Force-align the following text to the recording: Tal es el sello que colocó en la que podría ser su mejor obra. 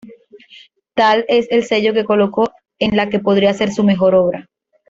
Tal 0.95 1.25
es 1.27 1.45
el 1.51 1.63
sello 1.63 1.93
que 1.93 2.05
colocó 2.05 2.51
en 2.79 2.97
la 2.97 3.07
que 3.11 3.19
podría 3.19 3.53
ser 3.53 3.71
su 3.71 3.83
mejor 3.83 4.15
obra. 4.15 4.49